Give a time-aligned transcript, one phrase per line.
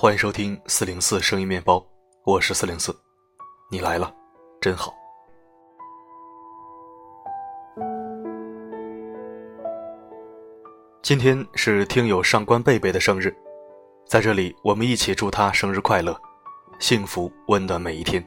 [0.00, 1.84] 欢迎收听四零四声音面包，
[2.24, 2.96] 我是四零四，
[3.68, 4.14] 你来了，
[4.60, 4.94] 真好。
[11.02, 13.36] 今天是听友上官贝贝的生日，
[14.06, 16.16] 在这里我们一起祝他生日快乐，
[16.78, 18.24] 幸福温暖每一天。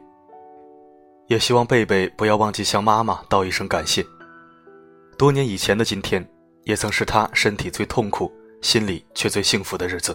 [1.27, 4.05] 也希望贝贝不要忘记向妈妈道一声感谢。
[5.17, 6.29] 多年以前的今天，
[6.65, 8.29] 也曾是他身体最痛苦、
[8.61, 10.13] 心里却最幸福的日子。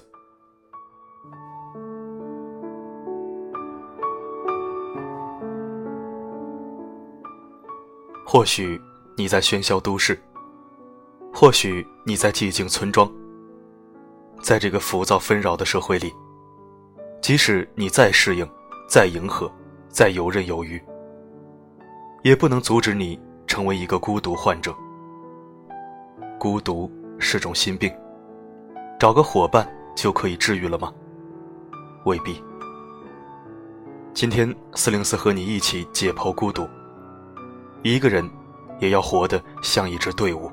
[8.29, 8.79] 或许
[9.17, 10.21] 你在喧嚣都市，
[11.33, 13.09] 或许你在寂静村庄。
[14.43, 16.13] 在这个浮躁纷扰的社会里，
[17.23, 18.45] 即使你再适应、
[18.89, 19.49] 再迎合、
[19.89, 20.83] 再游刃有余，
[22.25, 23.17] 也不能阻止你
[23.47, 24.75] 成为一个孤独患者。
[26.37, 26.91] 孤独
[27.21, 27.95] 是种心病，
[28.99, 30.93] 找个伙伴就可以治愈了吗？
[32.05, 32.43] 未必。
[34.13, 36.69] 今天四零四和你一起解剖孤独。
[37.83, 38.29] 一个人，
[38.81, 40.51] 也要活得像一支队伍。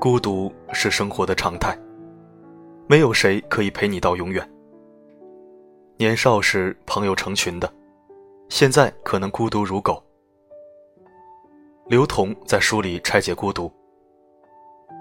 [0.00, 1.78] 孤独是生活的常态，
[2.88, 4.48] 没有谁可以陪你到永远。
[5.96, 7.72] 年少时朋友成群的，
[8.48, 10.02] 现在可能孤独如狗。
[11.86, 13.70] 刘同在书里拆解孤独。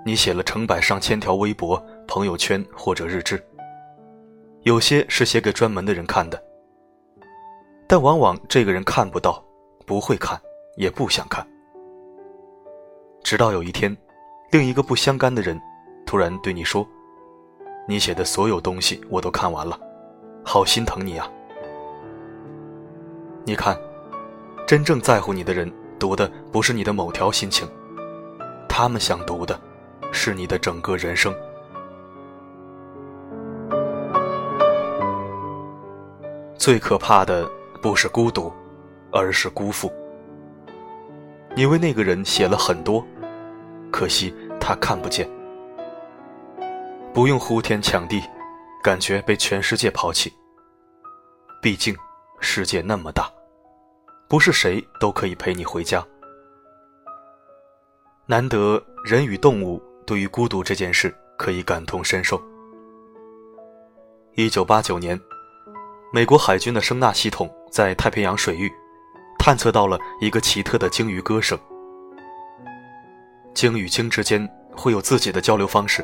[0.05, 3.41] 你写了成百上千条微博、朋友圈或者日志，
[4.63, 6.43] 有些是写给专门的人看的，
[7.87, 9.41] 但往往这个人看不到，
[9.85, 10.37] 不会看，
[10.75, 11.47] 也不想看。
[13.23, 13.95] 直到有一天，
[14.51, 15.57] 另一个不相干的人
[16.05, 16.85] 突然对你说
[17.87, 19.79] ：“你写的所有东西我都看完了，
[20.43, 21.31] 好心疼你啊！”
[23.47, 23.79] 你看，
[24.67, 27.65] 真正在乎你的人读的不是你的某条心情，
[28.67, 29.57] 他们想读的。
[30.11, 31.33] 是你的整个人生。
[36.61, 37.49] 最可怕的
[37.81, 38.53] 不是孤独，
[39.11, 39.91] 而是辜负。
[41.55, 43.03] 你为那个人写了很多，
[43.91, 45.27] 可惜他看不见。
[47.15, 48.21] 不用呼天抢地，
[48.83, 50.31] 感觉被全世界抛弃。
[51.63, 51.97] 毕竟
[52.39, 53.27] 世界那么大，
[54.29, 56.05] 不是谁都可以陪你回家。
[58.27, 59.81] 难得人与动物。
[60.05, 62.39] 对于孤独这件事，可以感同身受。
[64.35, 65.19] 一九八九年，
[66.13, 68.69] 美国海军的声纳系统在太平洋水域
[69.39, 71.57] 探测到了一个奇特的鲸鱼歌声。
[73.53, 74.45] 鲸与鲸之间
[74.75, 76.03] 会有自己的交流方式。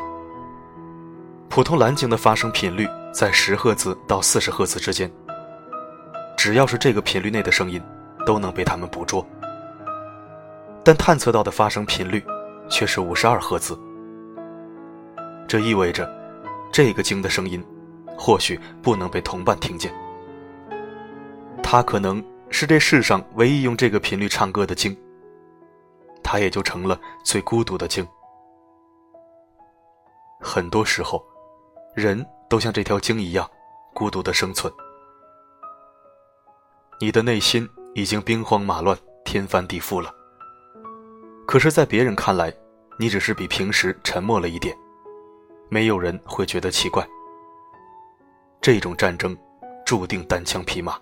[1.50, 5.12] 普通蓝鲸的发声频率在十赫兹到四十赫兹之间，
[6.38, 7.82] 只要是这个频率内的声音，
[8.26, 9.28] 都能被它们捕捉。
[10.86, 12.24] 但探测到的发声频率
[12.70, 13.78] 却是五十二赫兹。
[15.50, 16.10] 这意味着，
[16.72, 17.62] 这个鲸的声音，
[18.18, 19.94] 或许不能被同伴听见。
[21.62, 24.98] 他可能是这世上唯一用这个频率唱歌的鲸。
[26.24, 28.06] 他也就成了最孤独的鲸。
[30.42, 31.24] 很多时候，
[31.96, 33.50] 人都像这条鲸一样，
[33.94, 34.72] 孤独的生存。
[37.00, 40.14] 你的内心已经兵荒马乱、天翻地覆了。
[41.46, 42.54] 可是，在别人看来，
[43.00, 44.76] 你只是比平时沉默了一点。
[45.70, 47.08] 没有人会觉得奇怪。
[48.68, 49.34] 这种战争
[49.86, 51.00] 注定单枪匹马。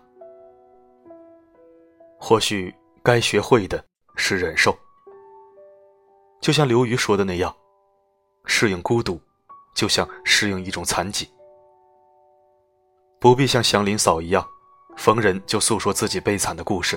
[2.19, 2.71] 或许
[3.01, 3.83] 该学会的
[4.15, 4.77] 是忍受。
[6.39, 7.51] 就像刘瑜说的那样，
[8.45, 9.19] 适应孤独，
[9.73, 11.27] 就像适应一种残疾。
[13.19, 14.47] 不必像祥林嫂一样，
[14.95, 16.95] 逢人就诉说自己悲惨的故事。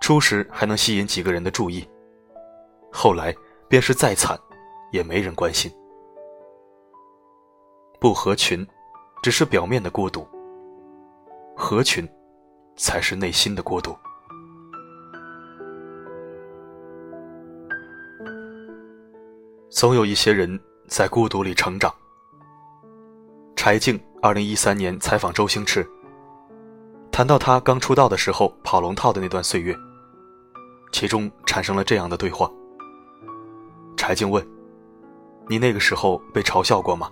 [0.00, 1.86] 初时还能吸引几个人的注意，
[2.90, 3.36] 后来
[3.68, 4.40] 便是再惨，
[4.90, 5.70] 也没人关心。
[8.00, 8.66] 不合群，
[9.22, 10.26] 只是表面的孤独；
[11.56, 12.08] 合群，
[12.76, 13.96] 才是内心的孤独。
[19.70, 21.92] 总有一些人在孤独里成长。
[23.54, 25.86] 柴静二零一三年采访周星驰，
[27.10, 29.76] 谈到他刚出道的时候跑龙套的那段岁月，
[30.92, 32.50] 其中产生了这样的对话。
[33.96, 34.46] 柴静问
[35.48, 37.10] ：“你那个时候被嘲笑过吗？”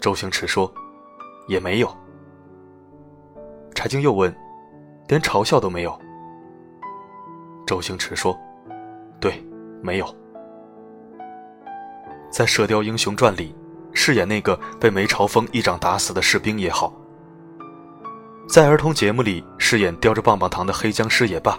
[0.00, 0.72] 周星驰说
[1.48, 1.96] ：“也没有。”
[3.74, 4.34] 柴静又问
[5.08, 5.98] ：“连嘲笑都没有？”
[7.66, 8.38] 周星驰说
[9.20, 9.44] ：“对，
[9.82, 10.06] 没有。”
[12.30, 13.54] 在《射雕英雄传》里
[13.92, 16.92] 饰演那个被梅超风一掌打死的士兵也好，
[18.48, 21.58] 在儿童节目里饰演叼着棒棒糖的黑僵尸也罢，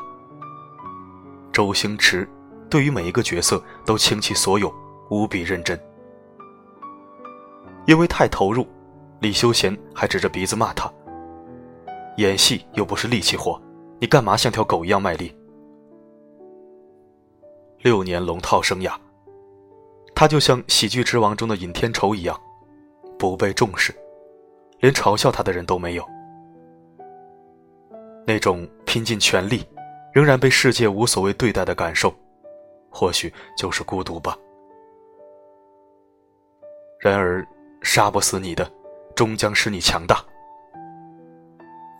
[1.51, 2.27] 周星驰
[2.69, 4.73] 对于每一个角色都倾其所有，
[5.09, 5.79] 无比认真。
[7.89, 8.67] 因为太投入，
[9.19, 10.93] 李修贤还指着鼻子骂他
[12.17, 13.59] ：“演戏又不是力气活，
[13.99, 15.35] 你干嘛像条狗一样卖力？”
[17.81, 18.93] 六年龙套生涯，
[20.13, 22.39] 他就像《喜剧之王》中的尹天仇一样，
[23.17, 23.91] 不被重视，
[24.81, 26.05] 连嘲笑他的人都没有。
[28.23, 29.65] 那种拼尽全力，
[30.13, 32.13] 仍然被世界无所谓对待的感受，
[32.91, 34.37] 或许就是孤独吧。
[36.99, 37.43] 然而。
[37.81, 38.69] 杀不死你的，
[39.15, 40.23] 终将使你强大。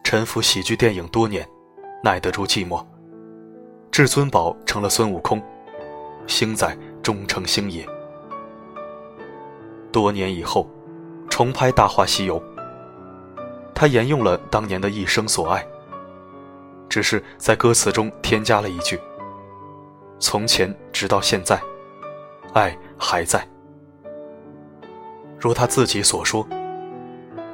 [0.04, 1.48] 沉浮喜剧电影多年，
[2.04, 2.86] 耐得住寂寞。
[3.92, 5.42] 至尊宝成了孙悟空，
[6.28, 7.86] 星仔终成星爷。
[9.92, 10.70] 多年以后，
[11.30, 12.40] 重拍《大话西游》，
[13.74, 15.66] 他沿用了当年的一生所爱，
[16.88, 19.00] 只是在歌词中添加了一句
[20.20, 21.60] ：“从前直到现在，
[22.54, 23.46] 爱还在。”
[25.40, 26.46] 如他自己所说，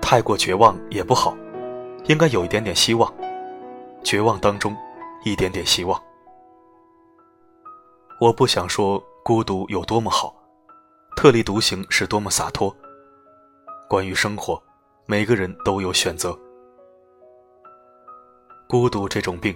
[0.02, 1.38] 太过绝望也不好，
[2.06, 3.14] 应该有一点点希望，
[4.04, 4.76] 绝望当中，
[5.24, 6.02] 一点点希望。
[8.20, 10.36] 我不想说孤独有多么好，
[11.16, 12.76] 特立独行是多么洒脱。
[13.88, 14.62] 关于生活，
[15.06, 16.36] 每个人都有选择。
[18.68, 19.56] 孤独这种病，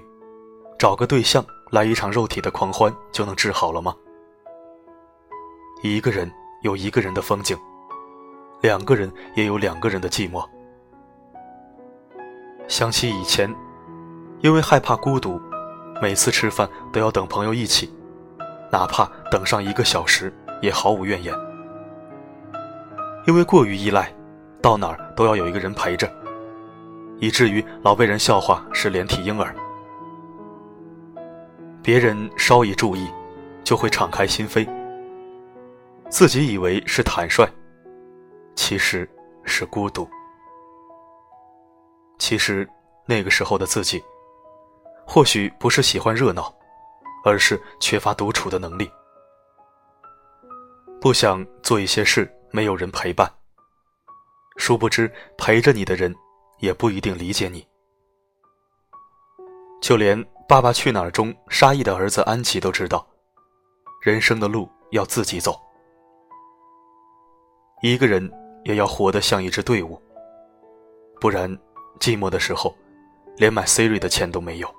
[0.78, 3.96] 找个对象来一场肉体的狂欢就能治好了吗？
[5.82, 6.32] 一个人
[6.62, 7.58] 有一个人的风景。
[8.62, 10.46] 两个人也有两个人的寂寞。
[12.68, 13.54] 想起以前，
[14.42, 15.42] 因为害怕孤独，
[16.02, 17.92] 每次吃饭都要等朋友一起，
[18.72, 21.34] 哪怕等上一个小时也毫无怨言。
[23.26, 24.14] 因为过于依赖，
[24.62, 26.12] 到哪儿都要有一个人陪着，
[27.20, 29.56] 以至于老被人笑话是连体婴儿。
[31.82, 33.08] 别人稍一注意，
[33.64, 34.68] 就会敞开心扉，
[36.10, 37.48] 自己以为是坦率。
[38.60, 39.10] 其实
[39.46, 40.08] 是孤独。
[42.20, 42.70] 其实
[43.06, 44.04] 那个时候的自己，
[45.08, 46.54] 或许不是喜欢热闹，
[47.24, 48.92] 而是缺乏独处的能力，
[51.00, 53.32] 不想做一些事没有人陪伴。
[54.58, 56.14] 殊不知陪着你的人，
[56.58, 57.66] 也不一定理解你。
[59.82, 63.08] 就连《爸爸去哪儿》中沙溢的儿子安琪都知道，
[64.02, 65.58] 人生的路要自己走，
[67.82, 68.30] 一个人。
[68.64, 70.02] 也要活得像一支队伍，
[71.20, 71.50] 不然
[72.00, 72.76] 寂寞的时候，
[73.38, 74.79] 连买 Siri 的钱都没有。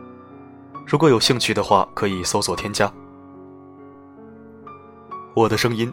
[0.91, 2.91] 如果有兴趣的话，可以搜索添加。
[5.33, 5.89] 我的声音，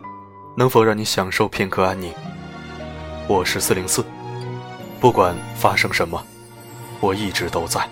[0.57, 2.13] 能否让你享受片刻安宁？
[3.29, 4.05] 我是四零四，
[4.99, 6.21] 不管发生什么，
[6.99, 7.89] 我一直都在。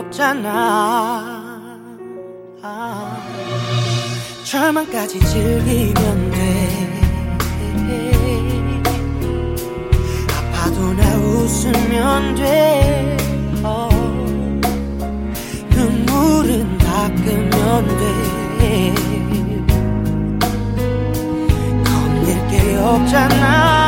[0.00, 1.50] 없잖아.
[4.44, 6.90] 절망까지 즐기면 돼.
[10.28, 13.16] 아파도 나 웃으면 돼.
[13.62, 13.88] 어,
[15.70, 18.94] 눈물은 닦으면 돼.
[21.84, 23.79] 겁낼 게 없잖아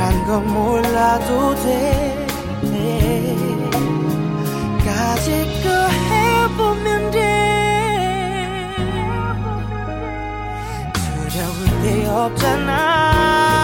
[0.00, 2.16] 포기란 건 몰라도 돼.
[4.84, 7.18] 가질 거 해보면 돼.
[10.94, 13.59] 두려울 데 없잖아